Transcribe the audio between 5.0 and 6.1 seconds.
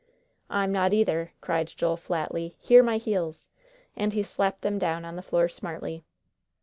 on the floor smartly.